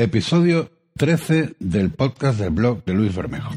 Episodio 0.00 0.70
13 0.96 1.56
del 1.58 1.90
podcast 1.90 2.38
del 2.38 2.50
blog 2.50 2.84
de 2.84 2.94
Luis 2.94 3.16
Bermejo. 3.16 3.50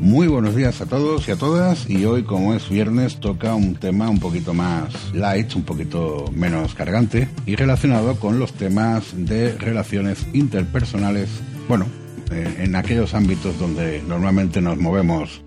Muy 0.00 0.28
buenos 0.28 0.54
días 0.54 0.80
a 0.80 0.86
todos 0.86 1.26
y 1.26 1.32
a 1.32 1.36
todas 1.36 1.90
y 1.90 2.04
hoy 2.04 2.22
como 2.22 2.54
es 2.54 2.68
viernes 2.68 3.18
toca 3.18 3.56
un 3.56 3.74
tema 3.74 4.08
un 4.08 4.20
poquito 4.20 4.54
más 4.54 5.12
light, 5.12 5.56
un 5.56 5.64
poquito 5.64 6.26
menos 6.32 6.76
cargante 6.76 7.28
y 7.44 7.56
relacionado 7.56 8.20
con 8.20 8.38
los 8.38 8.52
temas 8.52 9.14
de 9.16 9.58
relaciones 9.58 10.28
interpersonales, 10.32 11.28
bueno, 11.66 11.86
eh, 12.30 12.54
en 12.58 12.76
aquellos 12.76 13.14
ámbitos 13.14 13.58
donde 13.58 14.02
normalmente 14.02 14.60
nos 14.60 14.78
movemos 14.78 15.42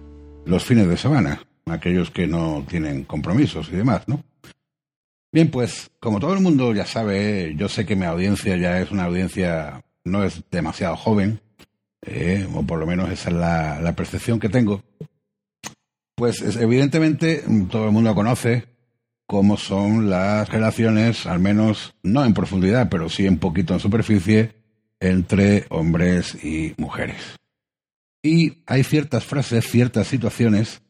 los 0.46 0.64
fines 0.64 0.88
de 0.88 0.98
semana, 0.98 1.42
aquellos 1.66 2.12
que 2.12 2.28
no 2.28 2.66
tienen 2.68 3.06
compromisos 3.06 3.70
y 3.72 3.76
demás, 3.78 4.08
¿no? 4.08 4.24
Bien, 5.32 5.50
pues 5.50 5.90
como 6.00 6.20
todo 6.20 6.34
el 6.34 6.42
mundo 6.42 6.74
ya 6.74 6.86
sabe, 6.86 7.56
yo 7.58 7.68
sé 7.68 7.86
que 7.86 7.96
mi 7.96 8.06
audiencia 8.06 8.56
ya 8.56 8.80
es 8.80 8.92
una 8.92 9.06
audiencia, 9.06 9.84
no 10.04 10.24
es 10.24 10.44
demasiado 10.52 10.96
joven, 10.96 11.42
eh, 12.06 12.48
o 12.54 12.64
por 12.64 12.80
lo 12.80 12.86
menos 12.86 13.10
esa 13.10 13.30
es 13.30 13.36
la, 13.36 13.94
percepción 13.96 14.40
que 14.40 14.50
tengo, 14.50 14.84
pues 16.16 16.42
evidentemente 16.58 17.44
mm, 17.48 17.66
todo 17.66 17.86
el 17.86 17.92
mundo 17.92 18.14
conoce 18.14 18.66
cómo 19.26 19.58
son 19.58 20.10
las 20.10 20.50
relaciones, 20.50 21.26
al 21.26 21.40
menos 21.40 21.96
no 22.04 22.26
en 22.26 22.36
profundidad, 22.36 22.90
pero 22.90 23.10
sí 23.10 23.28
un 23.28 23.40
poquito 23.40 23.74
en 23.74 23.80
superficie, 23.80 24.63
entre 25.04 25.66
hombres 25.70 26.34
y 26.44 26.74
mujeres. 26.78 27.38
Y 28.24 28.64
hay 28.66 28.84
ciertas 28.84 29.26
frases, 29.26 29.70
ciertas 29.70 30.08
situaciones 30.08 30.82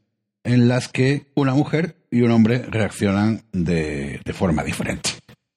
en 0.43 0.67
las 0.67 0.87
que 0.87 1.31
una 1.35 1.55
mujer 1.55 2.05
y 2.11 2.21
un 2.21 2.29
hombre 2.29 2.59
reaccionan 2.59 3.43
de, 3.51 4.21
de 4.23 4.33
forma 4.33 4.63
diferente. 4.63 5.09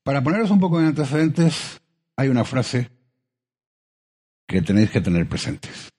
Para 0.02 0.22
poneros 0.22 0.50
un 0.50 0.60
poco 0.60 0.80
en 0.80 0.86
antecedentes, 0.86 1.82
hay 2.16 2.28
una 2.28 2.44
frase 2.44 2.90
que 4.46 4.62
tenéis 4.62 4.90
que 4.90 5.02
tener 5.02 5.28
presentes. 5.28 5.90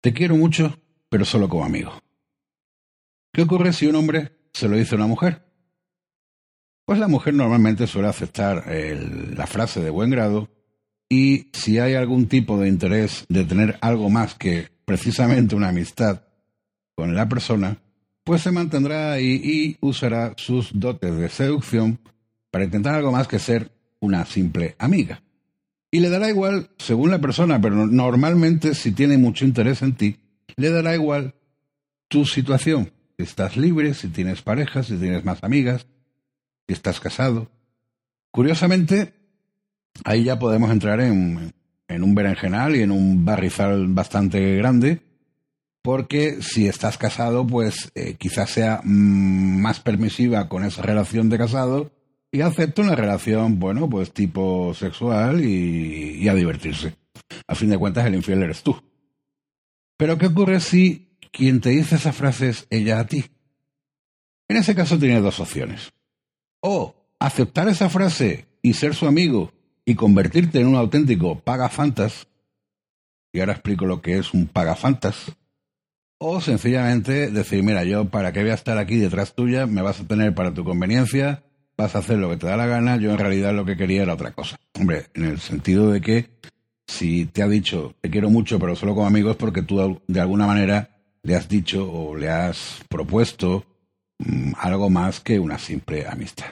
Te 0.00 0.12
quiero 0.12 0.34
mucho, 0.34 0.76
pero 1.08 1.24
solo 1.24 1.48
como 1.48 1.64
amigo. 1.64 1.92
¿Qué 3.32 3.42
ocurre 3.42 3.72
si 3.72 3.86
un 3.86 3.94
hombre 3.94 4.32
se 4.52 4.68
lo 4.68 4.76
dice 4.76 4.96
a 4.96 4.98
una 4.98 5.06
mujer? 5.06 5.44
Pues 6.84 6.98
la 6.98 7.08
mujer 7.08 7.34
normalmente 7.34 7.86
suele 7.86 8.08
aceptar 8.08 8.64
la 8.66 9.46
frase 9.46 9.80
de 9.80 9.90
buen 9.90 10.10
grado 10.10 10.48
y 11.08 11.50
si 11.52 11.78
hay 11.78 11.94
algún 11.94 12.26
tipo 12.26 12.58
de 12.58 12.68
interés 12.68 13.26
de 13.28 13.44
tener 13.44 13.78
algo 13.80 14.10
más 14.10 14.34
que 14.34 14.68
precisamente 14.84 15.54
una 15.54 15.68
amistad 15.68 16.22
con 16.94 17.14
la 17.14 17.28
persona, 17.28 17.78
pues 18.24 18.42
se 18.42 18.50
mantendrá 18.50 19.12
ahí 19.12 19.40
y 19.42 19.76
usará 19.80 20.34
sus 20.36 20.70
dotes 20.72 21.16
de 21.16 21.28
seducción 21.28 22.00
para 22.50 22.64
intentar 22.64 22.94
algo 22.94 23.12
más 23.12 23.28
que 23.28 23.38
ser 23.38 23.70
una 24.00 24.24
simple 24.24 24.76
amiga. 24.78 25.22
Y 25.90 26.00
le 26.00 26.08
dará 26.08 26.28
igual, 26.28 26.70
según 26.78 27.10
la 27.10 27.20
persona, 27.20 27.60
pero 27.60 27.86
normalmente 27.86 28.74
si 28.74 28.92
tiene 28.92 29.18
mucho 29.18 29.44
interés 29.44 29.82
en 29.82 29.94
ti, 29.94 30.16
le 30.56 30.70
dará 30.70 30.94
igual 30.94 31.34
tu 32.08 32.24
situación. 32.24 32.92
Si 33.16 33.22
estás 33.22 33.56
libre, 33.56 33.94
si 33.94 34.08
tienes 34.08 34.42
pareja, 34.42 34.82
si 34.82 34.96
tienes 34.96 35.24
más 35.24 35.44
amigas, 35.44 35.86
si 36.66 36.74
estás 36.74 36.98
casado. 36.98 37.50
Curiosamente, 38.30 39.14
ahí 40.02 40.24
ya 40.24 40.38
podemos 40.38 40.70
entrar 40.70 41.00
en, 41.00 41.52
un 41.88 42.14
berenjenal 42.14 42.74
y 42.74 42.82
en 42.82 42.90
un 42.90 43.24
barrizal 43.24 43.86
bastante 43.88 44.56
grande, 44.56 45.00
porque 45.82 46.42
si 46.42 46.66
estás 46.66 46.98
casado, 46.98 47.46
pues 47.46 47.92
eh, 47.94 48.16
quizás 48.18 48.50
sea 48.50 48.80
mm, 48.82 49.60
más 49.60 49.80
permisiva 49.80 50.48
con 50.48 50.64
esa 50.64 50.82
relación 50.82 51.28
de 51.28 51.38
casado 51.38 51.92
y 52.32 52.40
acepta 52.40 52.82
una 52.82 52.96
relación, 52.96 53.60
bueno, 53.60 53.88
pues 53.88 54.12
tipo 54.12 54.74
sexual 54.74 55.44
y, 55.44 56.26
a 56.26 56.34
divertirse. 56.34 56.96
A 57.46 57.54
fin 57.54 57.70
de 57.70 57.78
cuentas, 57.78 58.04
el 58.06 58.16
infiel 58.16 58.42
eres 58.42 58.62
tú. 58.62 58.76
Pero 59.96 60.18
¿qué 60.18 60.26
ocurre 60.26 60.58
si 60.58 61.16
quien 61.30 61.60
te 61.60 61.70
dice 61.70 61.94
esa 61.94 62.12
frase 62.12 62.48
es 62.48 62.66
ella 62.70 62.98
a 62.98 63.06
ti? 63.06 63.24
En 64.48 64.56
ese 64.56 64.74
caso 64.74 64.98
tienes 64.98 65.22
dos 65.22 65.38
opciones. 65.38 65.92
O 66.60 67.06
aceptar 67.20 67.68
esa 67.68 67.88
frase 67.88 68.46
y 68.62 68.72
ser 68.72 68.94
su 68.96 69.06
amigo 69.06 69.52
y 69.84 69.94
convertirte 69.94 70.60
en 70.60 70.68
un 70.68 70.76
auténtico 70.76 71.40
pagafantas, 71.40 72.26
y 73.32 73.40
ahora 73.40 73.52
explico 73.52 73.86
lo 73.86 74.00
que 74.00 74.18
es 74.18 74.32
un 74.32 74.46
pagafantas, 74.46 75.32
o 76.18 76.40
sencillamente 76.40 77.30
decir, 77.30 77.62
mira, 77.62 77.84
yo 77.84 78.08
para 78.08 78.32
qué 78.32 78.42
voy 78.42 78.50
a 78.50 78.54
estar 78.54 78.78
aquí 78.78 78.96
detrás 78.96 79.34
tuya, 79.34 79.66
me 79.66 79.82
vas 79.82 80.00
a 80.00 80.06
tener 80.06 80.34
para 80.34 80.54
tu 80.54 80.64
conveniencia, 80.64 81.42
vas 81.76 81.96
a 81.96 81.98
hacer 81.98 82.18
lo 82.18 82.30
que 82.30 82.36
te 82.36 82.46
da 82.46 82.56
la 82.56 82.66
gana, 82.66 82.96
yo 82.96 83.10
en 83.10 83.18
realidad 83.18 83.52
lo 83.52 83.64
que 83.64 83.76
quería 83.76 84.02
era 84.02 84.14
otra 84.14 84.32
cosa. 84.32 84.56
Hombre, 84.74 85.06
en 85.14 85.24
el 85.24 85.40
sentido 85.40 85.90
de 85.90 86.00
que 86.00 86.30
si 86.86 87.26
te 87.26 87.42
ha 87.42 87.48
dicho 87.48 87.94
te 88.00 88.10
quiero 88.10 88.30
mucho 88.30 88.58
pero 88.58 88.76
solo 88.76 88.94
como 88.94 89.06
amigo 89.06 89.30
es 89.30 89.36
porque 89.36 89.62
tú 89.62 90.00
de 90.06 90.20
alguna 90.20 90.46
manera 90.46 90.90
le 91.22 91.34
has 91.34 91.48
dicho 91.48 91.90
o 91.90 92.14
le 92.14 92.28
has 92.28 92.80
propuesto 92.88 93.64
mm, 94.18 94.52
algo 94.58 94.90
más 94.90 95.20
que 95.20 95.38
una 95.38 95.58
simple 95.58 96.06
amistad. 96.06 96.46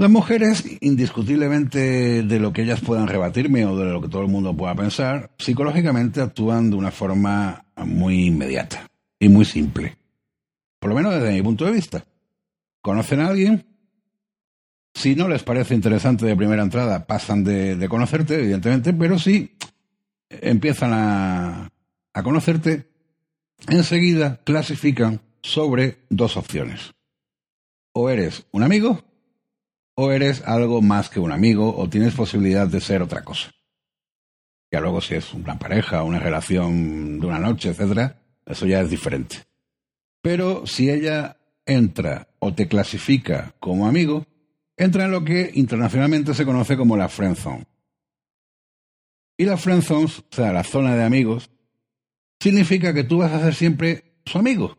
Las 0.00 0.10
mujeres, 0.10 0.64
indiscutiblemente 0.80 2.22
de 2.22 2.38
lo 2.38 2.52
que 2.52 2.62
ellas 2.62 2.80
puedan 2.80 3.08
rebatirme 3.08 3.66
o 3.66 3.76
de 3.76 3.86
lo 3.86 4.00
que 4.00 4.06
todo 4.06 4.22
el 4.22 4.28
mundo 4.28 4.56
pueda 4.56 4.72
pensar, 4.76 5.32
psicológicamente 5.38 6.20
actúan 6.20 6.70
de 6.70 6.76
una 6.76 6.92
forma 6.92 7.64
muy 7.84 8.26
inmediata 8.26 8.86
y 9.18 9.28
muy 9.28 9.44
simple. 9.44 9.96
Por 10.78 10.90
lo 10.90 10.94
menos 10.94 11.14
desde 11.14 11.32
mi 11.32 11.42
punto 11.42 11.64
de 11.64 11.72
vista 11.72 12.04
conocen 12.80 13.18
a 13.18 13.26
alguien, 13.26 13.66
si 14.94 15.16
no 15.16 15.26
les 15.26 15.42
parece 15.42 15.74
interesante 15.74 16.26
de 16.26 16.36
primera 16.36 16.62
entrada, 16.62 17.04
pasan 17.04 17.42
de, 17.42 17.88
conocerte, 17.88 18.36
evidentemente, 18.36 18.92
pero 18.92 19.18
si 19.18 19.56
empiezan 20.30 20.92
a, 20.92 21.72
a 22.12 22.22
conocerte, 22.22 22.88
enseguida 23.66 24.40
clasifican 24.44 25.22
sobre 25.42 25.98
dos 26.08 26.36
opciones. 26.36 26.94
O 27.92 28.08
eres 28.08 28.46
un 28.52 28.62
amigo, 28.62 29.02
o 30.00 30.12
eres 30.12 30.44
algo 30.46 30.80
más 30.80 31.10
que 31.10 31.18
un 31.18 31.32
amigo, 31.32 31.76
o 31.76 31.88
tienes 31.88 32.14
posibilidad 32.14 32.68
de 32.68 32.80
ser 32.80 33.02
otra 33.02 33.24
cosa. 33.24 33.50
Ya 34.70 34.78
luego 34.78 35.00
si 35.00 35.16
es 35.16 35.34
una 35.34 35.58
pareja, 35.58 36.04
una 36.04 36.20
relación 36.20 37.18
de 37.18 37.26
una 37.26 37.40
noche, 37.40 37.70
etcétera, 37.70 38.22
eso 38.46 38.64
ya 38.64 38.80
es 38.80 38.90
diferente. 38.90 39.38
Pero 40.22 40.68
si 40.68 40.88
ella 40.88 41.38
entra 41.66 42.28
o 42.38 42.54
te 42.54 42.68
clasifica 42.68 43.56
como 43.58 43.88
amigo, 43.88 44.24
entra 44.76 45.06
en 45.06 45.10
lo 45.10 45.24
que 45.24 45.50
internacionalmente 45.54 46.32
se 46.32 46.44
conoce 46.44 46.76
como 46.76 46.96
la 46.96 47.08
friend 47.08 47.34
zone. 47.34 47.66
Y 49.36 49.46
la 49.46 49.56
friend 49.56 49.82
zone, 49.82 50.04
o 50.04 50.08
sea, 50.30 50.52
la 50.52 50.62
zona 50.62 50.94
de 50.94 51.02
amigos, 51.02 51.50
significa 52.38 52.94
que 52.94 53.02
tú 53.02 53.18
vas 53.18 53.32
a 53.32 53.40
ser 53.40 53.56
siempre 53.56 54.20
su 54.24 54.38
amigo, 54.38 54.78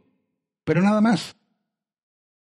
pero 0.63 0.81
nada 0.81 1.01
más. 1.01 1.35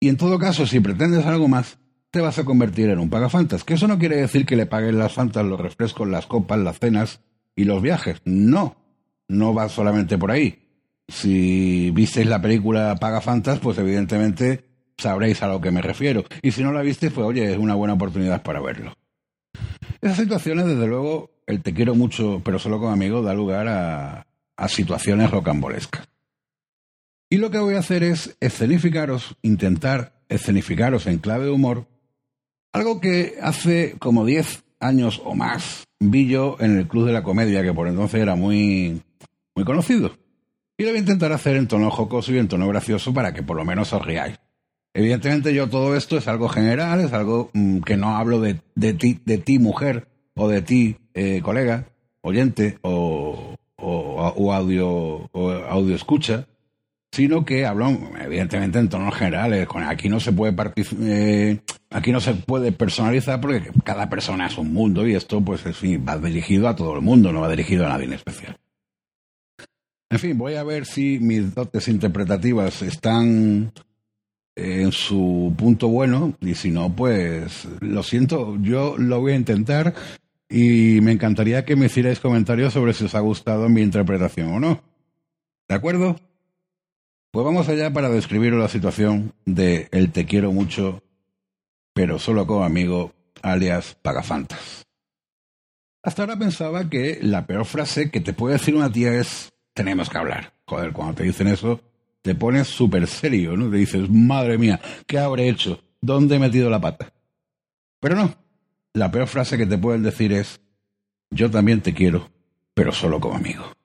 Y 0.01 0.11
en 0.11 0.19
todo 0.19 0.39
caso, 0.39 0.67
si 0.67 0.81
pretendes 0.81 1.25
algo 1.25 1.49
más, 1.49 1.79
te 2.11 2.21
vas 2.21 2.39
a 2.39 2.45
convertir 2.45 2.91
en 2.91 2.99
un 2.99 3.11
pagafantas. 3.11 3.65
Que 3.65 3.75
eso 3.75 3.89
no 3.89 3.99
quiere 3.99 4.17
decir 4.17 4.47
que 4.47 4.57
le 4.57 4.67
paguen 4.67 4.99
las 4.99 5.13
fantas, 5.13 5.45
los 5.45 5.61
refrescos, 5.61 6.09
las 6.09 6.27
copas, 6.27 6.59
las 6.59 6.79
cenas 6.79 7.21
y 7.55 7.65
los 7.65 7.83
viajes. 7.83 8.21
No, 8.25 8.77
no 9.29 9.55
va 9.55 9.69
solamente 9.69 10.19
por 10.19 10.31
ahí 10.31 10.69
si 11.09 11.91
visteis 11.91 12.27
la 12.27 12.41
película 12.41 12.97
Paga 12.97 13.21
Fantas, 13.21 13.59
pues 13.59 13.79
evidentemente 13.79 14.65
sabréis 14.97 15.43
a 15.43 15.49
lo 15.49 15.61
que 15.61 15.71
me 15.71 15.83
refiero. 15.83 16.25
Y 16.43 16.53
si 16.53 16.63
no 16.63 16.73
la 16.73 16.83
visteis, 16.83 17.13
pues 17.13 17.27
oye, 17.27 17.53
es 17.53 17.59
una 17.59 17.75
buena 17.75 17.95
oportunidad 17.95 18.43
para 18.43 18.61
verlo. 18.61 18.95
Esas 20.01 20.19
situaciones, 20.19 20.67
desde 20.67 20.87
luego, 20.87 21.31
el 21.47 21.63
te 21.63 21.73
quiero 21.73 21.95
mucho, 21.95 22.43
pero 22.45 22.59
solo 22.59 22.79
como 22.79 22.93
amigo, 22.93 23.23
da 23.23 23.35
lugar 23.35 23.69
a, 23.69 24.27
a 24.57 24.69
situaciones 24.69 25.31
rocambolescas. 25.31 26.09
Y 27.31 27.39
lo 27.39 27.51
que 27.51 27.59
voy 27.59 27.75
a 27.75 27.81
hacer 27.81 28.03
es 28.03 28.37
escenificaros, 28.41 29.37
intentar 29.43 30.23
escenificaros 30.29 31.07
en 31.07 31.19
clave 31.19 31.47
de 31.47 31.51
humor, 31.51 31.87
algo 32.73 33.01
que 33.01 33.35
hace 33.43 33.97
como 33.99 34.25
10 34.25 34.65
años 34.81 35.21
o 35.25 35.35
más 35.35 35.85
vi 36.01 36.29
yo 36.29 36.57
en 36.61 36.79
el 36.79 36.89
Club 36.89 37.07
de 37.07 37.13
la 37.13 37.23
Comedia, 37.23 37.63
que 37.63 37.73
por 37.73 37.89
entonces 37.89 38.21
era 38.21 38.37
muy, 38.37 39.03
muy 39.55 39.65
conocido. 39.65 40.13
Y 40.77 40.85
lo 40.85 40.91
voy 40.91 40.99
a 40.99 41.01
intentar 41.01 41.33
hacer 41.33 41.57
en 41.57 41.67
tono 41.67 41.91
jocoso 41.91 42.33
y 42.33 42.39
en 42.39 42.49
tono 42.49 42.69
gracioso 42.69 43.13
para 43.13 43.35
que 43.35 43.43
por 43.43 43.57
lo 43.57 43.65
menos 43.65 43.93
os 43.93 44.05
riáis. 44.05 44.39
Evidentemente 44.95 45.53
yo 45.53 45.69
todo 45.69 45.97
esto 45.97 46.17
es 46.17 46.29
algo 46.29 46.49
general, 46.49 47.01
es 47.01 47.13
algo 47.13 47.51
mm, 47.53 47.81
que 47.81 47.97
no 47.97 48.17
hablo 48.17 48.41
de, 48.41 48.61
de, 48.75 48.95
ti, 48.95 49.21
de 49.25 49.39
ti 49.39 49.59
mujer 49.59 50.09
o 50.35 50.49
de 50.49 50.63
ti 50.63 50.97
eh, 51.15 51.41
colega, 51.43 51.89
oyente 52.21 52.79
o, 52.83 53.57
o, 53.77 54.53
audio, 54.53 55.29
o 55.33 55.51
audio 55.51 55.95
escucha, 55.95 56.47
sino 57.13 57.45
que 57.45 57.67
hablo 57.67 57.91
evidentemente 58.21 58.79
en 58.79 58.89
tonos 58.89 59.15
generales. 59.15 59.67
Aquí 59.87 60.09
no 60.09 60.21
se 60.21 60.33
puede 60.33 60.55
eh, 61.03 61.59
aquí 61.91 62.13
no 62.13 62.21
se 62.21 62.35
puede 62.35 62.73
personalizar 62.73 63.41
porque 63.41 63.71
cada 63.85 64.09
persona 64.09 64.47
es 64.47 64.59
un 64.59 64.73
mundo 64.73 65.07
y 65.07 65.15
esto 65.15 65.41
pues 65.41 65.65
en 65.83 66.07
va 66.07 66.19
dirigido 66.19 66.69
a 66.69 66.77
todo 66.77 66.95
el 66.95 67.03
mundo, 67.03 67.33
no 67.33 67.41
va 67.41 67.49
dirigido 67.49 67.87
a 67.87 67.91
nadie 67.91 68.07
en 68.07 68.13
especial. 68.13 68.57
En 70.11 70.19
fin, 70.19 70.39
voy 70.39 70.55
a 70.55 70.65
ver 70.65 70.87
si 70.87 71.19
mis 71.19 71.55
dotes 71.55 71.87
interpretativas 71.89 72.81
están 72.83 73.73
en 74.57 74.91
su 74.91 75.55
punto 75.57 75.89
bueno 75.89 76.35
y 76.41 76.55
si 76.55 76.71
no, 76.71 76.95
pues 76.95 77.69
lo 77.81 78.03
siento, 78.03 78.57
yo 78.61 78.97
lo 78.97 79.21
voy 79.21 79.33
a 79.33 79.37
intentar 79.37 79.95
y 80.49 81.01
me 81.03 81.13
encantaría 81.13 81.65
que 81.65 81.77
me 81.77 81.87
hicierais 81.87 82.21
comentarios 82.21 82.73
sobre 82.73 82.95
si 82.95 83.05
os 83.05 83.15
ha 83.15 83.21
gustado 83.21 83.69
mi 83.69 83.83
interpretación 83.83 84.49
o 84.49 84.61
no. 84.61 84.83
¿De 85.69 85.75
acuerdo? 85.75 86.17
Pues 87.31 87.45
vamos 87.45 87.69
allá 87.69 87.93
para 87.93 88.09
describir 88.09 88.55
la 88.55 88.69
situación 88.69 89.35
de 89.45 89.89
el 89.93 90.13
te 90.13 90.25
quiero 90.25 90.51
mucho, 90.51 91.03
pero 91.93 92.19
solo 92.19 92.47
como 92.47 92.65
amigo, 92.65 93.13
alias 93.43 93.99
Pagafantas. 94.01 94.87
Hasta 96.03 96.23
ahora 96.23 96.39
pensaba 96.39 96.89
que 96.89 97.19
la 97.21 97.47
peor 97.47 97.67
frase 97.67 98.11
que 98.11 98.21
te 98.21 98.33
puede 98.33 98.55
decir 98.55 98.75
una 98.75 98.91
tía 98.91 99.13
es 99.13 99.51
tenemos 99.75 100.09
que 100.09 100.17
hablar. 100.17 100.55
Joder, 100.67 100.93
cuando 100.93 101.17
te 101.17 101.25
dicen 101.25 101.49
eso, 101.49 101.83
te 102.23 102.35
pones 102.35 102.67
súper 102.67 103.07
serio, 103.07 103.57
¿no? 103.57 103.71
Te 103.71 103.77
dices, 103.77 104.09
madre 104.09 104.57
mía, 104.57 104.81
¿qué 105.07 105.19
habré 105.19 105.51
hecho? 105.51 105.83
¿Dónde 106.01 106.37
he 106.37 106.39
metido 106.39 106.71
la 106.71 106.81
pata? 106.81 107.13
Pero 108.01 108.17
no, 108.17 108.35
la 108.95 109.11
peor 109.11 109.27
frase 109.27 109.59
que 109.59 109.67
te 109.67 109.77
pueden 109.77 110.03
decir 110.03 110.33
es, 110.33 110.61
yo 111.31 111.51
también 111.51 111.83
te 111.83 111.93
quiero, 111.93 112.31
pero 112.73 112.91
solo 112.91 113.21
como 113.21 113.37
amigo. 113.37 113.78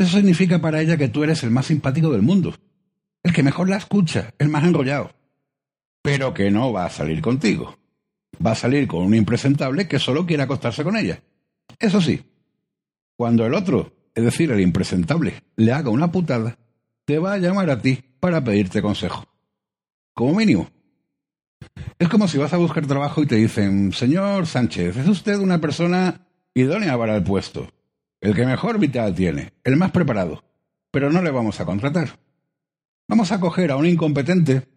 Eso 0.00 0.16
significa 0.16 0.58
para 0.60 0.80
ella 0.80 0.96
que 0.96 1.08
tú 1.08 1.22
eres 1.22 1.42
el 1.42 1.50
más 1.50 1.66
simpático 1.66 2.10
del 2.10 2.22
mundo, 2.22 2.54
el 3.22 3.32
que 3.32 3.42
mejor 3.42 3.68
la 3.68 3.76
escucha, 3.76 4.34
el 4.38 4.48
más 4.48 4.64
enrollado, 4.64 5.12
pero 6.02 6.32
que 6.34 6.50
no 6.50 6.72
va 6.72 6.86
a 6.86 6.90
salir 6.90 7.20
contigo. 7.20 7.78
Va 8.44 8.52
a 8.52 8.56
salir 8.56 8.88
con 8.88 9.04
un 9.04 9.14
impresentable 9.14 9.86
que 9.86 9.98
solo 9.98 10.24
quiere 10.24 10.42
acostarse 10.42 10.82
con 10.82 10.96
ella. 10.96 11.22
Eso 11.78 12.00
sí, 12.00 12.22
cuando 13.14 13.44
el 13.44 13.52
otro 13.52 13.92
es 14.14 14.24
decir, 14.24 14.50
el 14.50 14.60
impresentable, 14.60 15.42
le 15.56 15.72
haga 15.72 15.90
una 15.90 16.10
putada, 16.10 16.58
te 17.04 17.18
va 17.18 17.34
a 17.34 17.38
llamar 17.38 17.70
a 17.70 17.80
ti 17.80 18.02
para 18.18 18.42
pedirte 18.42 18.82
consejo. 18.82 19.24
Como 20.14 20.34
mínimo. 20.34 20.68
Es 21.98 22.08
como 22.08 22.26
si 22.26 22.38
vas 22.38 22.52
a 22.52 22.58
buscar 22.58 22.86
trabajo 22.86 23.22
y 23.22 23.26
te 23.26 23.36
dicen, 23.36 23.92
señor 23.92 24.46
Sánchez, 24.46 24.96
es 24.96 25.08
usted 25.08 25.38
una 25.38 25.60
persona 25.60 26.26
idónea 26.54 26.96
para 26.98 27.16
el 27.16 27.22
puesto, 27.22 27.72
el 28.20 28.34
que 28.34 28.46
mejor 28.46 28.78
vital 28.78 29.14
tiene, 29.14 29.52
el 29.64 29.76
más 29.76 29.90
preparado, 29.92 30.44
pero 30.90 31.10
no 31.10 31.22
le 31.22 31.30
vamos 31.30 31.60
a 31.60 31.64
contratar. 31.64 32.18
Vamos 33.08 33.32
a 33.32 33.40
coger 33.40 33.70
a 33.70 33.76
un 33.76 33.86
incompetente. 33.86 34.68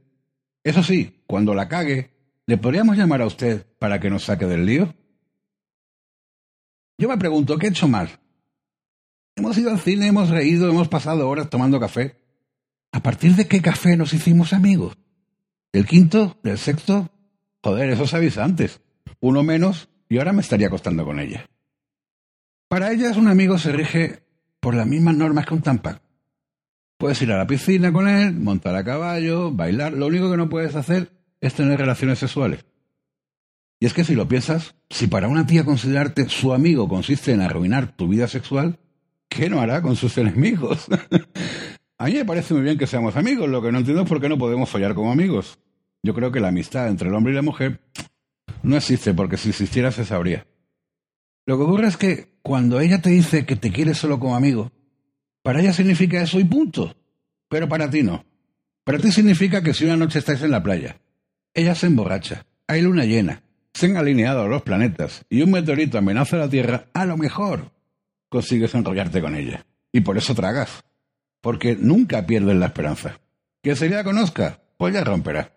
Eso 0.63 0.81
sí, 0.81 1.23
cuando 1.27 1.53
la 1.53 1.67
cague, 1.67 2.11
¿le 2.45 2.57
podríamos 2.57 2.97
llamar 2.97 3.21
a 3.21 3.27
usted 3.27 3.67
para 3.79 3.99
que 3.99 4.09
nos 4.09 4.23
saque 4.23 4.45
del 4.45 4.65
lío? 4.65 4.95
Yo 6.97 7.09
me 7.09 7.17
pregunto, 7.17 7.57
¿qué 7.57 7.67
he 7.67 7.69
hecho 7.69 7.87
mal? 7.87 8.19
Hemos 9.35 9.57
ido 9.57 9.71
al 9.71 9.79
cine, 9.79 10.07
hemos 10.07 10.29
reído, 10.29 10.69
hemos 10.69 10.87
pasado 10.87 11.27
horas 11.27 11.49
tomando 11.49 11.79
café. 11.79 12.17
¿A 12.91 13.01
partir 13.01 13.35
de 13.35 13.47
qué 13.47 13.61
café 13.61 13.97
nos 13.97 14.13
hicimos 14.13 14.53
amigos? 14.53 14.97
¿El 15.71 15.85
quinto? 15.85 16.37
¿El 16.43 16.57
sexto? 16.59 17.09
Joder, 17.63 17.89
eso 17.89 18.15
avisa 18.15 18.43
antes. 18.43 18.81
Uno 19.19 19.41
menos 19.41 19.89
y 20.07 20.17
ahora 20.17 20.33
me 20.33 20.41
estaría 20.41 20.67
acostando 20.67 21.03
con 21.03 21.19
ella. 21.19 21.49
Para 22.73 22.91
ellas 22.91 23.17
un 23.17 23.27
amigo 23.27 23.59
se 23.59 23.71
rige 23.71 24.23
por 24.59 24.73
las 24.73 24.87
mismas 24.87 25.15
normas 25.15 25.45
que 25.45 25.53
un 25.53 25.61
tampac. 25.61 26.01
Puedes 26.97 27.21
ir 27.21 27.31
a 27.31 27.37
la 27.37 27.45
piscina 27.45 27.93
con 27.93 28.07
él, 28.07 28.33
montar 28.33 28.75
a 28.75 28.83
caballo, 28.83 29.51
bailar. 29.51 29.93
Lo 29.93 30.07
único 30.07 30.31
que 30.31 30.37
no 30.37 30.49
puedes 30.49 30.73
hacer 30.73 31.11
es 31.39 31.53
tener 31.53 31.77
relaciones 31.77 32.17
sexuales. 32.17 32.65
Y 33.79 33.85
es 33.85 33.93
que 33.93 34.03
si 34.03 34.15
lo 34.15 34.27
piensas, 34.27 34.73
si 34.89 35.05
para 35.05 35.27
una 35.27 35.45
tía 35.45 35.63
considerarte 35.63 36.27
su 36.29 36.51
amigo 36.51 36.87
consiste 36.87 37.31
en 37.31 37.41
arruinar 37.41 37.95
tu 37.95 38.07
vida 38.07 38.27
sexual, 38.27 38.79
¿qué 39.29 39.51
no 39.51 39.61
hará 39.61 39.83
con 39.83 39.95
sus 39.95 40.17
enemigos? 40.17 40.87
A 41.99 42.05
mí 42.05 42.13
me 42.13 42.25
parece 42.25 42.55
muy 42.55 42.63
bien 42.63 42.79
que 42.79 42.87
seamos 42.87 43.15
amigos, 43.15 43.47
lo 43.49 43.61
que 43.61 43.71
no 43.71 43.77
entiendo 43.77 44.01
es 44.01 44.09
por 44.09 44.19
qué 44.19 44.29
no 44.29 44.39
podemos 44.39 44.67
follar 44.67 44.95
como 44.95 45.11
amigos. 45.11 45.59
Yo 46.01 46.15
creo 46.15 46.31
que 46.31 46.39
la 46.39 46.47
amistad 46.47 46.87
entre 46.87 47.09
el 47.09 47.13
hombre 47.13 47.33
y 47.33 47.35
la 47.35 47.43
mujer 47.43 47.81
no 48.63 48.75
existe, 48.75 49.13
porque 49.13 49.37
si 49.37 49.49
existiera 49.49 49.91
se 49.91 50.05
sabría. 50.05 50.47
Lo 51.45 51.57
que 51.57 51.63
ocurre 51.63 51.87
es 51.87 51.97
que 51.97 52.29
cuando 52.41 52.79
ella 52.79 53.01
te 53.01 53.09
dice 53.09 53.45
que 53.45 53.55
te 53.55 53.71
quiere 53.71 53.93
solo 53.93 54.19
como 54.19 54.35
amigo, 54.35 54.71
para 55.41 55.59
ella 55.59 55.73
significa 55.73 56.21
eso 56.21 56.39
y 56.39 56.45
punto. 56.45 56.95
Pero 57.49 57.67
para 57.67 57.89
ti 57.89 58.01
no. 58.03 58.25
Para 58.83 58.99
ti 58.99 59.11
significa 59.11 59.61
que 59.61 59.73
si 59.73 59.85
una 59.85 59.97
noche 59.97 60.19
estáis 60.19 60.41
en 60.41 60.51
la 60.51 60.63
playa, 60.63 60.97
ella 61.53 61.75
se 61.75 61.87
emborracha, 61.87 62.45
hay 62.67 62.81
luna 62.81 63.05
llena, 63.05 63.43
se 63.73 63.87
han 63.87 63.97
alineado 63.97 64.47
los 64.47 64.61
planetas 64.61 65.25
y 65.29 65.41
un 65.41 65.51
meteorito 65.51 65.97
amenaza 65.97 66.37
la 66.37 66.49
Tierra, 66.49 66.87
a 66.93 67.05
lo 67.05 67.17
mejor 67.17 67.71
consigues 68.29 68.73
enrollarte 68.73 69.21
con 69.21 69.35
ella. 69.35 69.65
Y 69.91 70.01
por 70.01 70.17
eso 70.17 70.33
tragas. 70.33 70.83
Porque 71.39 71.75
nunca 71.79 72.25
pierdes 72.25 72.55
la 72.55 72.67
esperanza. 72.67 73.19
Que 73.61 73.75
se 73.75 73.89
la 73.89 74.03
conozca, 74.03 74.61
pues 74.77 74.93
ya 74.93 75.03
romperá. 75.03 75.53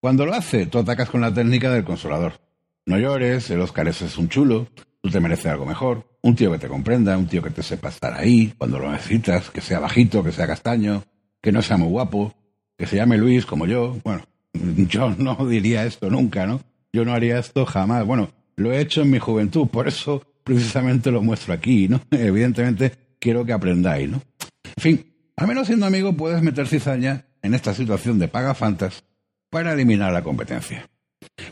Cuando 0.00 0.26
lo 0.26 0.34
hace, 0.34 0.66
tú 0.66 0.78
atacas 0.78 1.10
con 1.10 1.20
la 1.20 1.32
técnica 1.32 1.70
del 1.70 1.84
consolador. 1.84 2.40
No 2.86 2.98
llores, 2.98 3.48
el 3.50 3.60
Oscar 3.60 3.86
es 3.86 4.18
un 4.18 4.28
chulo, 4.28 4.66
tú 5.00 5.10
te 5.10 5.20
mereces 5.20 5.46
algo 5.46 5.66
mejor, 5.66 6.06
un 6.22 6.34
tío 6.34 6.52
que 6.52 6.58
te 6.58 6.68
comprenda, 6.68 7.16
un 7.16 7.26
tío 7.26 7.42
que 7.42 7.50
te 7.50 7.62
sepa 7.62 7.88
estar 7.88 8.14
ahí 8.14 8.52
cuando 8.56 8.78
lo 8.78 8.90
necesitas, 8.90 9.50
que 9.50 9.60
sea 9.60 9.78
bajito, 9.78 10.22
que 10.22 10.32
sea 10.32 10.46
castaño, 10.46 11.04
que 11.40 11.52
no 11.52 11.62
sea 11.62 11.76
muy 11.76 11.88
guapo, 11.88 12.34
que 12.76 12.86
se 12.86 12.96
llame 12.96 13.16
Luis 13.18 13.46
como 13.46 13.66
yo. 13.66 13.96
Bueno, 14.04 14.22
yo 14.52 15.14
no 15.16 15.36
diría 15.46 15.84
esto 15.84 16.10
nunca, 16.10 16.46
¿no? 16.46 16.60
Yo 16.92 17.04
no 17.04 17.12
haría 17.12 17.38
esto 17.38 17.64
jamás. 17.66 18.04
Bueno, 18.06 18.30
lo 18.56 18.72
he 18.72 18.80
hecho 18.80 19.02
en 19.02 19.10
mi 19.10 19.18
juventud, 19.18 19.68
por 19.68 19.88
eso 19.88 20.22
precisamente 20.44 21.10
lo 21.10 21.22
muestro 21.22 21.54
aquí, 21.54 21.88
¿no? 21.88 22.00
Evidentemente 22.10 22.92
quiero 23.18 23.44
que 23.44 23.52
aprendáis, 23.52 24.10
¿no? 24.10 24.22
En 24.64 24.82
fin, 24.82 25.06
al 25.36 25.46
menos 25.46 25.66
siendo 25.66 25.86
amigo 25.86 26.12
puedes 26.12 26.42
meter 26.42 26.66
cizaña 26.66 27.26
en 27.42 27.54
esta 27.54 27.74
situación 27.74 28.18
de 28.18 28.28
paga 28.28 28.54
fantas 28.54 29.04
para 29.50 29.72
eliminar 29.72 30.12
la 30.12 30.22
competencia. 30.22 30.86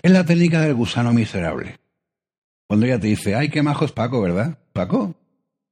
Es 0.02 0.10
la 0.10 0.24
técnica 0.24 0.60
del 0.60 0.74
gusano 0.74 1.12
miserable. 1.12 1.78
Cuando 2.68 2.84
ella 2.84 3.00
te 3.00 3.06
dice, 3.06 3.34
ay, 3.34 3.48
qué 3.48 3.62
majo 3.62 3.86
es 3.86 3.92
Paco, 3.92 4.20
¿verdad? 4.20 4.58
¿Paco? 4.74 5.14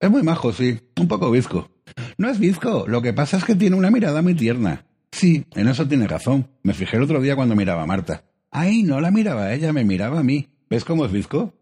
Es 0.00 0.10
muy 0.10 0.22
majo, 0.22 0.52
sí, 0.52 0.80
un 0.98 1.06
poco 1.06 1.30
bizco. 1.30 1.70
No 2.16 2.30
es 2.30 2.38
bizco, 2.38 2.86
lo 2.88 3.02
que 3.02 3.12
pasa 3.12 3.36
es 3.36 3.44
que 3.44 3.54
tiene 3.54 3.76
una 3.76 3.90
mirada 3.90 4.22
muy 4.22 4.34
tierna. 4.34 4.86
Sí, 5.12 5.44
en 5.54 5.68
eso 5.68 5.86
tiene 5.86 6.08
razón. 6.08 6.48
Me 6.62 6.72
fijé 6.72 6.96
el 6.96 7.02
otro 7.02 7.20
día 7.20 7.36
cuando 7.36 7.54
miraba 7.54 7.82
a 7.82 7.86
Marta. 7.86 8.24
Ay, 8.50 8.82
no 8.82 9.00
la 9.02 9.10
miraba 9.10 9.52
ella, 9.52 9.74
me 9.74 9.84
miraba 9.84 10.20
a 10.20 10.22
mí. 10.22 10.48
¿Ves 10.70 10.84
cómo 10.84 11.04
es 11.04 11.12
bizco? 11.12 11.52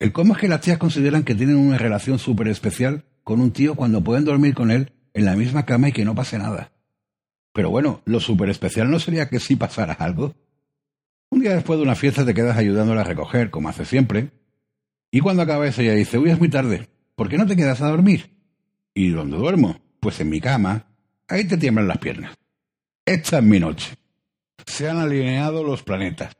El 0.00 0.12
cómo 0.12 0.34
es 0.34 0.40
que 0.40 0.48
las 0.48 0.60
tías 0.60 0.78
consideran 0.78 1.22
que 1.22 1.36
tienen 1.36 1.56
una 1.56 1.78
relación 1.78 2.18
súper 2.18 2.48
especial 2.48 3.04
con 3.22 3.40
un 3.40 3.52
tío 3.52 3.76
cuando 3.76 4.02
pueden 4.02 4.24
dormir 4.24 4.54
con 4.54 4.72
él 4.72 4.92
en 5.14 5.24
la 5.24 5.36
misma 5.36 5.66
cama 5.66 5.88
y 5.88 5.92
que 5.92 6.04
no 6.04 6.16
pase 6.16 6.36
nada. 6.38 6.72
Pero 7.52 7.70
bueno, 7.70 8.02
lo 8.04 8.18
súper 8.18 8.50
especial 8.50 8.90
no 8.90 8.98
sería 8.98 9.28
que 9.28 9.38
sí 9.38 9.54
pasara 9.54 9.92
algo. 9.92 10.34
Un 11.30 11.40
día 11.40 11.54
después 11.54 11.78
de 11.78 11.84
una 11.84 11.94
fiesta 11.94 12.24
te 12.24 12.34
quedas 12.34 12.56
ayudándola 12.56 13.02
a 13.02 13.04
recoger, 13.04 13.50
como 13.50 13.68
hace 13.68 13.84
siempre, 13.84 14.30
y 15.10 15.20
cuando 15.20 15.42
acabas 15.42 15.78
ella 15.78 15.94
dice, 15.94 16.18
uy, 16.18 16.30
es 16.30 16.38
muy 16.38 16.48
tarde, 16.48 16.88
¿por 17.14 17.28
qué 17.28 17.38
no 17.38 17.46
te 17.46 17.56
quedas 17.56 17.80
a 17.80 17.88
dormir? 17.88 18.36
¿Y 18.94 19.10
dónde 19.10 19.36
duermo? 19.36 19.80
Pues 20.00 20.20
en 20.20 20.28
mi 20.28 20.40
cama. 20.40 20.86
Ahí 21.28 21.46
te 21.46 21.56
tiemblan 21.56 21.88
las 21.88 21.98
piernas. 21.98 22.34
Esta 23.04 23.38
es 23.38 23.44
mi 23.44 23.60
noche. 23.60 23.94
Se 24.66 24.88
han 24.88 24.98
alineado 24.98 25.62
los 25.62 25.82
planetas. 25.82 26.36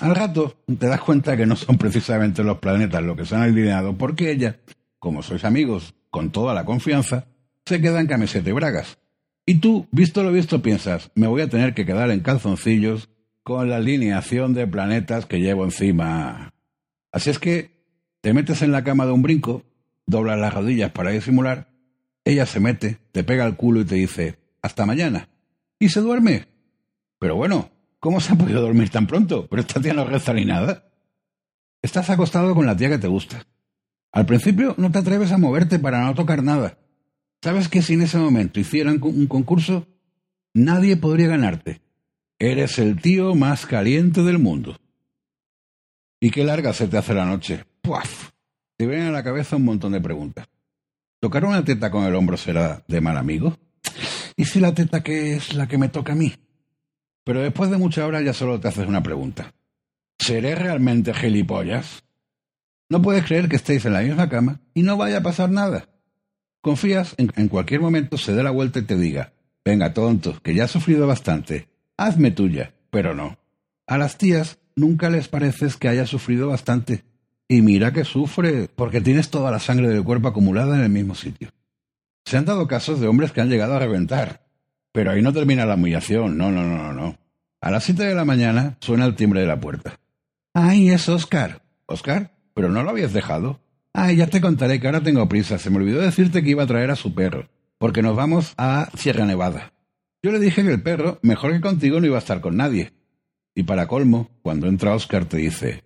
Al 0.00 0.14
rato 0.14 0.56
te 0.66 0.86
das 0.86 1.00
cuenta 1.00 1.36
que 1.36 1.46
no 1.46 1.54
son 1.54 1.78
precisamente 1.78 2.42
los 2.42 2.58
planetas 2.58 3.02
los 3.02 3.16
que 3.16 3.24
se 3.24 3.36
han 3.36 3.42
alineado, 3.42 3.96
porque 3.96 4.32
ella, 4.32 4.56
como 4.98 5.22
sois 5.22 5.44
amigos 5.44 5.94
con 6.10 6.30
toda 6.32 6.54
la 6.54 6.64
confianza, 6.64 7.26
se 7.64 7.80
queda 7.80 8.00
en 8.00 8.08
camiseta 8.08 8.50
y 8.50 8.52
bragas. 8.52 8.98
Y 9.46 9.56
tú, 9.56 9.86
visto 9.90 10.22
lo 10.22 10.32
visto, 10.32 10.62
piensas, 10.62 11.10
me 11.14 11.26
voy 11.26 11.42
a 11.42 11.48
tener 11.48 11.74
que 11.74 11.86
quedar 11.86 12.10
en 12.10 12.20
calzoncillos 12.20 13.10
con 13.42 13.68
la 13.68 13.76
alineación 13.76 14.54
de 14.54 14.66
planetas 14.66 15.26
que 15.26 15.40
llevo 15.40 15.64
encima. 15.64 16.51
Así 17.12 17.30
es 17.30 17.38
que 17.38 17.84
te 18.20 18.32
metes 18.32 18.62
en 18.62 18.72
la 18.72 18.82
cama 18.82 19.06
de 19.06 19.12
un 19.12 19.22
brinco, 19.22 19.64
doblas 20.06 20.38
las 20.38 20.52
rodillas 20.52 20.90
para 20.90 21.10
disimular, 21.10 21.70
ella 22.24 22.46
se 22.46 22.58
mete, 22.58 22.98
te 23.12 23.22
pega 23.22 23.46
el 23.46 23.56
culo 23.56 23.82
y 23.82 23.84
te 23.84 23.94
dice, 23.94 24.38
hasta 24.62 24.86
mañana. 24.86 25.28
Y 25.78 25.90
se 25.90 26.00
duerme. 26.00 26.48
Pero 27.18 27.36
bueno, 27.36 27.70
¿Cómo 28.02 28.20
se 28.20 28.32
ha 28.32 28.36
podido 28.36 28.60
dormir 28.60 28.90
tan 28.90 29.06
pronto? 29.06 29.46
Pero 29.46 29.62
esta 29.62 29.80
tía 29.80 29.94
no 29.94 30.04
reza 30.04 30.34
ni 30.34 30.44
nada. 30.44 30.90
Estás 31.82 32.10
acostado 32.10 32.52
con 32.52 32.66
la 32.66 32.76
tía 32.76 32.88
que 32.88 32.98
te 32.98 33.06
gusta. 33.06 33.46
Al 34.10 34.26
principio 34.26 34.74
no 34.76 34.90
te 34.90 34.98
atreves 34.98 35.30
a 35.30 35.38
moverte 35.38 35.78
para 35.78 36.04
no 36.04 36.12
tocar 36.12 36.42
nada. 36.42 36.78
¿Sabes 37.40 37.68
que 37.68 37.80
si 37.80 37.94
en 37.94 38.02
ese 38.02 38.18
momento 38.18 38.58
hicieran 38.58 38.98
un 39.00 39.28
concurso, 39.28 39.86
nadie 40.52 40.96
podría 40.96 41.28
ganarte? 41.28 41.80
Eres 42.40 42.80
el 42.80 43.00
tío 43.00 43.36
más 43.36 43.66
caliente 43.66 44.24
del 44.24 44.40
mundo. 44.40 44.76
¿Y 46.22 46.30
qué 46.30 46.44
larga 46.44 46.72
se 46.72 46.86
te 46.86 46.96
hace 46.96 47.14
la 47.14 47.24
noche? 47.24 47.64
¡Puaf! 47.80 48.30
Te 48.76 48.86
vienen 48.86 49.08
a 49.08 49.10
la 49.10 49.24
cabeza 49.24 49.56
un 49.56 49.64
montón 49.64 49.90
de 49.90 50.00
preguntas. 50.00 50.46
¿Tocar 51.18 51.44
una 51.44 51.64
teta 51.64 51.90
con 51.90 52.04
el 52.04 52.14
hombro 52.14 52.36
será 52.36 52.84
de 52.86 53.00
mal 53.00 53.16
amigo? 53.16 53.58
¿Y 54.36 54.44
si 54.44 54.60
la 54.60 54.72
teta 54.72 55.02
que 55.02 55.34
es 55.34 55.52
la 55.54 55.66
que 55.66 55.78
me 55.78 55.88
toca 55.88 56.12
a 56.12 56.14
mí? 56.14 56.32
Pero 57.24 57.42
después 57.42 57.72
de 57.72 57.76
muchas 57.76 58.04
horas 58.04 58.24
ya 58.24 58.32
solo 58.32 58.60
te 58.60 58.68
haces 58.68 58.86
una 58.86 59.02
pregunta. 59.02 59.52
¿Seré 60.16 60.54
realmente 60.54 61.12
gilipollas? 61.12 62.04
No 62.88 63.02
puedes 63.02 63.24
creer 63.24 63.48
que 63.48 63.56
estéis 63.56 63.84
en 63.86 63.94
la 63.94 64.02
misma 64.02 64.28
cama 64.28 64.60
y 64.74 64.84
no 64.84 64.96
vaya 64.96 65.18
a 65.18 65.22
pasar 65.24 65.50
nada. 65.50 65.88
Confías 66.60 67.16
en 67.18 67.26
que 67.26 67.40
en 67.40 67.48
cualquier 67.48 67.80
momento 67.80 68.16
se 68.16 68.32
dé 68.32 68.44
la 68.44 68.52
vuelta 68.52 68.78
y 68.78 68.82
te 68.82 68.96
diga, 68.96 69.32
venga 69.64 69.92
tonto, 69.92 70.40
que 70.40 70.54
ya 70.54 70.64
has 70.64 70.70
sufrido 70.70 71.08
bastante, 71.08 71.68
hazme 71.96 72.30
tuya, 72.30 72.74
pero 72.90 73.12
no. 73.12 73.40
A 73.88 73.98
las 73.98 74.18
tías 74.18 74.60
nunca 74.76 75.10
les 75.10 75.28
pareces 75.28 75.76
que 75.76 75.88
haya 75.88 76.06
sufrido 76.06 76.48
bastante. 76.48 77.04
Y 77.48 77.62
mira 77.62 77.92
que 77.92 78.04
sufre, 78.04 78.68
porque 78.74 79.00
tienes 79.00 79.30
toda 79.30 79.50
la 79.50 79.58
sangre 79.58 79.88
del 79.88 80.04
cuerpo 80.04 80.28
acumulada 80.28 80.76
en 80.76 80.82
el 80.82 80.90
mismo 80.90 81.14
sitio. 81.14 81.50
Se 82.24 82.36
han 82.36 82.44
dado 82.44 82.66
casos 82.66 83.00
de 83.00 83.08
hombres 83.08 83.32
que 83.32 83.40
han 83.40 83.50
llegado 83.50 83.74
a 83.74 83.78
reventar. 83.78 84.46
Pero 84.92 85.10
ahí 85.10 85.22
no 85.22 85.32
termina 85.32 85.66
la 85.66 85.74
humillación, 85.74 86.36
no, 86.36 86.50
no, 86.50 86.64
no, 86.64 86.92
no. 86.92 87.18
A 87.60 87.70
las 87.70 87.84
siete 87.84 88.04
de 88.04 88.14
la 88.14 88.24
mañana 88.24 88.76
suena 88.80 89.06
el 89.06 89.14
timbre 89.14 89.40
de 89.40 89.46
la 89.46 89.60
puerta. 89.60 89.98
¡Ay, 90.52 90.90
es 90.90 91.08
Oscar! 91.08 91.62
¿Oscar? 91.86 92.32
¿Pero 92.54 92.68
no 92.68 92.82
lo 92.82 92.90
habías 92.90 93.12
dejado? 93.12 93.60
Ay, 93.94 94.16
ya 94.16 94.26
te 94.26 94.40
contaré 94.40 94.80
que 94.80 94.86
ahora 94.86 95.02
tengo 95.02 95.28
prisa. 95.28 95.58
Se 95.58 95.70
me 95.70 95.76
olvidó 95.76 96.00
decirte 96.00 96.42
que 96.42 96.50
iba 96.50 96.62
a 96.62 96.66
traer 96.66 96.90
a 96.90 96.96
su 96.96 97.14
perro, 97.14 97.48
porque 97.78 98.02
nos 98.02 98.16
vamos 98.16 98.52
a 98.58 98.90
Sierra 98.96 99.24
Nevada. 99.24 99.72
Yo 100.22 100.30
le 100.30 100.38
dije 100.38 100.62
que 100.62 100.70
el 100.70 100.82
perro, 100.82 101.18
mejor 101.22 101.52
que 101.52 101.60
contigo, 101.60 102.00
no 102.00 102.06
iba 102.06 102.16
a 102.16 102.20
estar 102.20 102.40
con 102.40 102.56
nadie. 102.56 102.92
Y 103.54 103.64
para 103.64 103.86
colmo, 103.86 104.30
cuando 104.42 104.66
entra 104.66 104.94
Oscar 104.94 105.26
te 105.26 105.38
dice, 105.38 105.82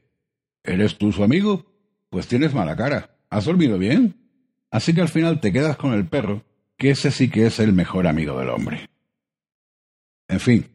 ¿Eres 0.67 0.99
tú 0.99 1.13
su 1.13 1.23
amigo? 1.23 1.65
Pues 2.11 2.27
tienes 2.27 2.53
mala 2.53 2.77
cara. 2.77 3.17
¿Has 3.31 3.45
dormido 3.45 3.79
bien? 3.79 4.17
Así 4.71 4.93
que 4.93 5.01
al 5.01 5.09
final 5.09 5.41
te 5.41 5.53
quedas 5.53 5.77
con 5.77 5.93
el 5.93 6.07
perro, 6.07 6.45
que 6.77 6.91
ese 6.91 7.13
sí 7.13 7.31
que 7.31 7.47
es 7.47 7.61
el 7.61 7.73
mejor 7.73 8.07
amigo 8.07 8.39
del 8.39 8.51
hombre. 8.51 8.91
En 10.29 10.41
fin. 10.41 10.67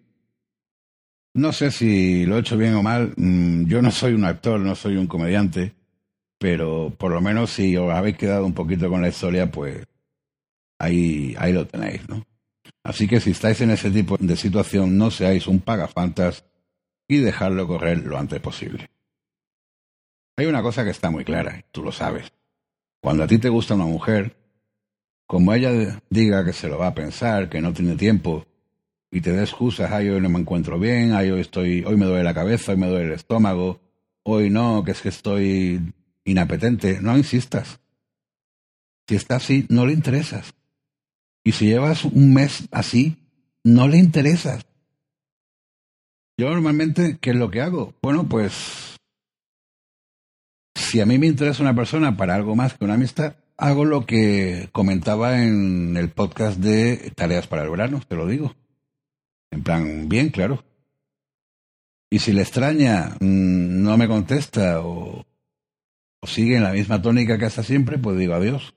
No 1.33 1.51
sé 1.51 1.71
si 1.71 2.25
lo 2.25 2.37
he 2.37 2.39
hecho 2.39 2.57
bien 2.57 2.73
o 2.75 2.83
mal. 2.83 3.13
Mm, 3.17 3.65
yo 3.65 3.81
no 3.81 3.91
soy 3.91 4.13
un 4.13 4.23
actor, 4.23 4.59
no 4.59 4.75
soy 4.75 4.95
un 4.95 5.07
comediante, 5.07 5.73
pero 6.37 6.93
por 6.97 7.11
lo 7.11 7.21
menos 7.21 7.51
si 7.51 7.75
os 7.75 7.91
habéis 7.91 8.17
quedado 8.17 8.45
un 8.45 8.53
poquito 8.53 8.89
con 8.89 9.01
la 9.01 9.09
historia, 9.09 9.51
pues 9.51 9.85
ahí, 10.79 11.35
ahí 11.37 11.51
lo 11.51 11.67
tenéis, 11.67 12.07
¿no? 12.07 12.25
Así 12.83 13.07
que 13.07 13.19
si 13.19 13.31
estáis 13.31 13.59
en 13.61 13.71
ese 13.71 13.91
tipo 13.91 14.17
de 14.17 14.35
situación, 14.37 14.97
no 14.97 15.11
seáis 15.11 15.47
un 15.47 15.59
pagafantas 15.59 16.45
y 17.11 17.17
dejarlo 17.17 17.67
correr 17.67 18.05
lo 18.05 18.17
antes 18.17 18.39
posible. 18.39 18.89
Hay 20.37 20.45
una 20.45 20.61
cosa 20.61 20.85
que 20.85 20.91
está 20.91 21.11
muy 21.11 21.25
clara, 21.25 21.65
tú 21.73 21.83
lo 21.83 21.91
sabes. 21.91 22.31
Cuando 23.01 23.25
a 23.25 23.27
ti 23.27 23.37
te 23.37 23.49
gusta 23.49 23.75
una 23.75 23.83
mujer, 23.83 24.37
como 25.27 25.53
ella 25.53 26.01
diga 26.09 26.45
que 26.45 26.53
se 26.53 26.69
lo 26.69 26.77
va 26.77 26.87
a 26.87 26.95
pensar, 26.95 27.49
que 27.49 27.59
no 27.59 27.73
tiene 27.73 27.97
tiempo, 27.97 28.45
y 29.11 29.19
te 29.19 29.33
dé 29.33 29.41
excusas, 29.41 29.91
ay, 29.91 30.07
hoy 30.07 30.21
no 30.21 30.29
me 30.29 30.39
encuentro 30.39 30.79
bien, 30.79 31.11
ay, 31.11 31.31
hoy 31.31 31.41
estoy, 31.41 31.83
hoy 31.83 31.97
me 31.97 32.05
duele 32.05 32.23
la 32.23 32.33
cabeza, 32.33 32.71
hoy 32.71 32.77
me 32.77 32.87
duele 32.87 33.07
el 33.07 33.11
estómago, 33.11 33.81
hoy 34.23 34.49
no, 34.49 34.85
que 34.85 34.91
es 34.91 35.01
que 35.01 35.09
estoy 35.09 35.93
inapetente, 36.23 37.01
no 37.01 37.17
insistas. 37.17 37.81
Si 39.05 39.15
está 39.15 39.35
así, 39.35 39.65
no 39.67 39.85
le 39.85 39.91
interesas. 39.91 40.53
Y 41.43 41.51
si 41.51 41.65
llevas 41.65 42.05
un 42.05 42.33
mes 42.33 42.69
así, 42.71 43.17
no 43.65 43.89
le 43.89 43.97
interesas. 43.97 44.65
Yo 46.37 46.49
normalmente, 46.49 47.17
¿qué 47.19 47.31
es 47.31 47.35
lo 47.35 47.51
que 47.51 47.61
hago? 47.61 47.93
Bueno, 48.01 48.27
pues 48.27 48.97
si 50.75 50.99
a 50.99 51.05
mí 51.05 51.17
me 51.17 51.27
interesa 51.27 51.63
una 51.63 51.75
persona 51.75 52.17
para 52.17 52.35
algo 52.35 52.55
más 52.55 52.73
que 52.73 52.83
una 52.83 52.95
amistad, 52.95 53.35
hago 53.57 53.85
lo 53.85 54.05
que 54.05 54.69
comentaba 54.71 55.43
en 55.43 55.95
el 55.95 56.09
podcast 56.09 56.59
de 56.59 57.11
Tareas 57.15 57.47
para 57.47 57.63
el 57.63 57.69
Verano, 57.69 58.01
te 58.07 58.15
lo 58.15 58.27
digo. 58.27 58.55
En 59.51 59.63
plan, 59.63 60.09
bien, 60.09 60.29
claro. 60.29 60.63
Y 62.09 62.19
si 62.19 62.33
le 62.33 62.41
extraña, 62.41 63.15
mm, 63.19 63.83
no 63.83 63.97
me 63.97 64.07
contesta 64.07 64.81
o, 64.81 65.25
o 66.21 66.27
sigue 66.27 66.57
en 66.57 66.63
la 66.63 66.73
misma 66.73 67.01
tónica 67.01 67.37
que 67.37 67.45
hasta 67.45 67.63
siempre, 67.63 67.97
pues 67.97 68.17
digo 68.17 68.33
adiós. 68.33 68.73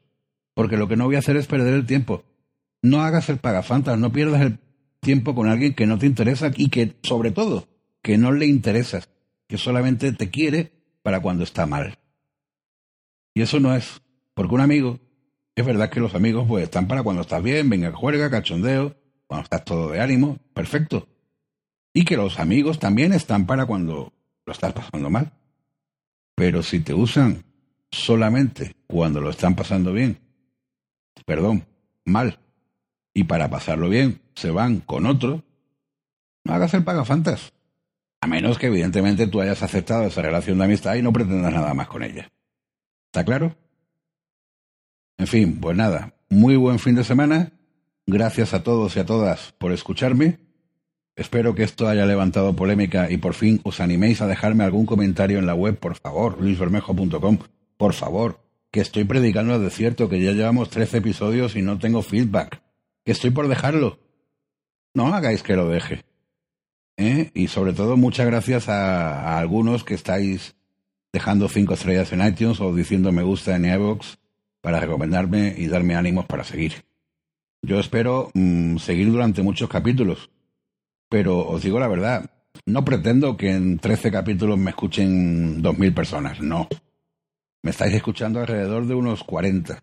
Porque 0.55 0.77
lo 0.77 0.87
que 0.87 0.97
no 0.97 1.07
voy 1.07 1.17
a 1.17 1.21
hacer 1.21 1.37
es 1.37 1.47
perder 1.47 1.75
el 1.75 1.87
tiempo. 1.87 2.25
No 2.83 3.01
hagas 3.01 3.29
el 3.29 3.39
pagafantas, 3.39 3.99
no 3.99 4.13
pierdas 4.13 4.43
el 4.43 4.59
tiempo 5.05 5.37
con 5.37 5.49
alguien 5.49 5.75
que 5.75 5.87
no 5.87 5.99
te 5.99 6.07
interesa 6.07 6.51
y 6.57 6.69
que, 6.69 6.97
sobre 7.05 7.31
todo, 7.31 7.69
que 8.03 8.19
no 8.19 8.33
le 8.33 8.47
interesas, 8.47 9.09
que 9.47 9.57
solamente 9.57 10.11
te 10.13 10.31
quiere 10.31 10.73
para 11.03 11.21
cuando 11.21 11.45
está 11.45 11.67
mal. 11.67 11.99
Y 13.35 13.43
eso 13.43 13.61
no 13.61 13.75
es, 13.77 14.03
porque 14.35 14.55
un 14.55 14.61
amigo, 14.61 14.99
es 15.55 15.65
verdad 15.65 15.91
que 15.91 16.01
los 16.01 16.15
amigos 16.17 16.47
pues 16.49 16.65
están 16.65 16.89
para 16.89 17.05
cuando 17.05 17.23
estás 17.23 17.43
bien, 17.43 17.71
venga, 17.71 17.93
juega, 17.93 18.31
cachondeo, 18.31 18.97
cuando 19.27 19.45
estás 19.45 19.65
todo 19.65 19.91
de 19.91 20.01
ánimo, 20.01 20.39
perfecto. 20.53 21.07
Y 21.93 22.05
que 22.05 22.17
los 22.17 22.41
amigos 22.41 22.81
también 22.81 23.13
están 23.13 23.47
para 23.47 23.67
cuando 23.67 24.13
lo 24.45 24.53
estás 24.53 24.73
pasando 24.73 25.11
mal. 25.11 25.33
Pero 26.35 26.63
si 26.65 26.81
te 26.81 26.95
usan 26.95 27.45
solamente 27.93 28.75
cuando 28.89 29.21
lo 29.21 29.31
están 29.31 29.55
pasando 29.55 29.93
bien, 29.93 30.19
perdón, 31.25 31.67
mal, 32.05 32.41
y 33.13 33.25
para 33.25 33.49
pasarlo 33.49 33.89
bien 33.89 34.24
se 34.35 34.51
van 34.51 34.81
con 34.81 35.07
otro, 35.07 35.45
no 36.45 36.55
hagas 36.55 36.75
el 36.75 36.85
pagafantas. 36.85 37.53
A 38.21 38.27
menos 38.27 38.59
que 38.59 38.69
evidentemente 38.69 39.27
tú 39.27 39.41
hayas 39.41 39.63
aceptado 39.63 40.05
esa 40.05 40.23
relación 40.23 40.59
de 40.59 40.65
amistad 40.65 40.95
y 40.95 41.03
no 41.03 41.13
pretendas 41.13 41.53
nada 41.53 41.75
más 41.75 41.89
con 41.89 42.03
ella. 42.03 42.31
¿Está 43.07 43.25
claro? 43.25 43.57
En 45.19 45.27
fin, 45.27 45.61
pues 45.61 45.77
nada, 45.77 46.15
muy 46.29 46.57
buen 46.57 46.79
fin 46.79 46.95
de 46.95 47.05
semana. 47.05 47.53
Gracias 48.07 48.53
a 48.55 48.63
todos 48.63 48.97
y 48.97 49.01
a 49.01 49.07
todas 49.07 49.53
por 49.53 49.73
escucharme. 49.73 50.39
Espero 51.17 51.55
que 51.55 51.63
esto 51.63 51.87
haya 51.87 52.07
levantado 52.07 52.57
polémica 52.57 53.11
y 53.11 53.19
por 53.19 53.35
fin 53.35 53.61
os 53.63 53.81
animéis 53.81 54.21
a 54.21 54.27
dejarme 54.27 54.65
algún 54.65 54.85
comentario 54.85 55.39
en 55.39 55.47
la 55.47 55.55
web, 55.55 55.79
por 55.79 55.95
favor, 55.95 56.41
luisbermejo.com. 56.41 57.39
Por 57.77 57.93
favor, 57.93 58.41
que 58.71 58.81
estoy 58.81 59.05
predicando 59.05 59.55
al 59.55 59.63
desierto, 59.63 60.09
que 60.09 60.21
ya 60.21 60.33
llevamos 60.33 60.71
13 60.71 60.99
episodios 60.99 61.55
y 61.55 61.63
no 61.63 61.79
tengo 61.79 62.03
feedback 62.03 62.61
que 63.05 63.13
estoy 63.13 63.31
por 63.31 63.49
dejarlo. 63.49 64.04
No 64.95 65.13
hagáis 65.13 65.43
que 65.43 65.57
lo 65.57 65.69
deje. 65.69 66.05
¿Eh? 66.97 67.33
Y 67.35 67.49
sobre 67.49 67.73
todo, 67.73 67.97
muchas 67.97 68.27
gracias 68.27 68.69
a, 68.69 69.39
algunos 69.39 69.83
que 69.83 69.95
estáis 69.95 70.55
dejando 71.13 71.49
cinco 71.49 71.75
estrellas 71.75 72.13
en 72.13 72.25
iTunes 72.25 72.61
o 72.61 72.75
diciendo 72.75 73.13
me 73.13 73.23
gusta 73.23 73.57
en 73.57 73.65
iVoox 73.65 74.17
para 74.61 74.81
recomendarme 74.81 75.55
y 75.57 75.67
darme 75.67 75.97
ánimos 75.97 76.27
para 76.27 76.45
seguir. 76.45 76.85
Yo 77.63 77.81
espero 77.81 78.31
mm, 78.35 78.77
seguir 78.77 79.11
durante 79.11 79.43
muchos 79.43 79.69
capítulos, 79.69 80.31
pero 81.09 81.39
os 81.49 81.63
digo 81.63 81.81
la 81.81 81.89
verdad, 81.89 82.31
no 82.67 82.85
pretendo 82.85 83.37
que 83.37 83.53
en 83.53 83.79
13 83.79 84.11
capítulos 84.11 84.59
me 84.59 84.71
escuchen 84.71 85.63
2.000 85.63 85.95
personas, 85.95 86.41
no. 86.41 86.69
Me 87.63 87.71
estáis 87.71 87.95
escuchando 87.95 88.41
alrededor 88.41 88.87
de 88.87 88.95
unos 88.95 89.25
40. 89.25 89.83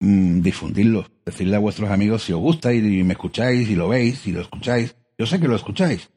Mm, 0.00 0.40
difundirlo, 0.40 1.06
decirle 1.24 1.56
a 1.56 1.60
vuestros 1.60 1.90
amigos 1.90 2.24
si 2.24 2.32
os 2.32 2.40
gusta 2.40 2.72
y, 2.74 2.80
me 3.02 3.14
escucháis 3.14 3.68
y 3.68 3.74
lo 3.74 3.88
veis 3.88 4.26
y 4.26 4.32
lo 4.32 4.40
escucháis. 4.40 4.96
Yo 5.16 5.26
sé 5.26 5.40
que 5.40 5.48
lo 5.48 5.56
escucháis. 5.56 6.10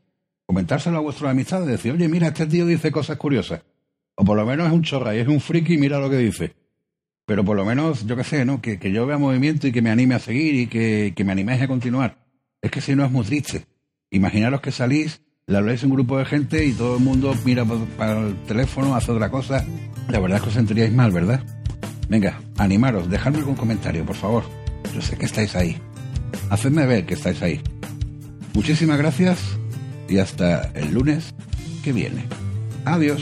Comentárselo 0.46 0.98
a 0.98 1.02
vuestros 1.02 1.30
amistades, 1.30 1.68
decir, 1.68 1.94
oye, 1.94 2.08
mira, 2.08 2.28
este 2.28 2.48
tío 2.48 2.66
dice 2.66 2.92
cosas 2.92 3.18
curiosas. 3.18 3.64
O 4.16 4.26
por 4.26 4.38
lo 4.38 4.46
menos 4.46 4.68
es 4.68 4.74
un 4.74 4.84
chorra 4.84 5.16
y 5.16 5.20
es 5.20 5.28
un 5.28 5.40
friki 5.40 5.76
y 5.76 5.78
mira 5.78 6.00
lo 6.00 6.10
que 6.10 6.18
dice. 6.18 6.56
Pero 7.26 7.44
por 7.44 7.58
lo 7.58 7.66
menos, 7.66 8.06
yo 8.08 8.16
qué 8.16 8.24
sé, 8.24 8.46
¿no? 8.46 8.62
Que, 8.62 8.80
que, 8.80 8.92
yo 8.92 9.06
vea 9.06 9.18
movimiento 9.18 9.68
y 9.68 9.72
que 9.72 9.82
me 9.82 9.90
anime 9.90 10.16
a 10.16 10.20
seguir 10.20 10.56
y 10.56 10.68
que, 10.68 11.14
que 11.16 11.24
me 11.24 11.34
animéis 11.34 11.62
a 11.62 11.68
continuar. 11.68 12.26
Es 12.62 12.72
que 12.72 12.82
si 12.82 12.96
no 12.96 13.06
es 13.06 13.12
muy 13.12 13.26
triste. 13.26 13.66
Imaginaros 14.10 14.62
que 14.62 14.72
salís, 14.72 15.22
le 15.46 15.58
habláis 15.58 15.84
un 15.84 15.92
grupo 15.92 16.18
de 16.18 16.26
gente 16.26 16.66
y 16.66 16.72
todo 16.72 16.98
el 16.98 17.04
mundo 17.04 17.36
mira 17.46 17.66
para 17.98 18.20
el 18.20 18.36
teléfono, 18.44 18.96
hace 18.96 19.12
otra 19.12 19.30
cosa. 19.30 19.66
La 20.10 20.20
verdad 20.20 20.38
es 20.38 20.44
que 20.44 20.50
os 20.50 20.56
sentiríais 20.56 20.94
mal, 20.94 21.12
¿verdad? 21.12 21.44
Venga, 22.10 22.40
animaros, 22.58 23.10
dejadme 23.10 23.40
algún 23.40 23.56
comentario, 23.56 24.06
por 24.06 24.16
favor. 24.16 24.44
Yo 24.94 25.02
sé 25.02 25.18
que 25.18 25.26
estáis 25.26 25.56
ahí. 25.56 25.78
Hacedme 26.50 26.86
ver 26.86 27.06
que 27.06 27.16
estáis 27.16 27.42
ahí. 27.42 27.62
Muchísimas 28.54 28.98
gracias 28.98 29.40
y 30.08 30.20
hasta 30.20 30.72
el 30.74 30.94
lunes 30.94 31.34
que 31.84 31.92
viene. 31.92 32.24
Adiós. 32.86 33.22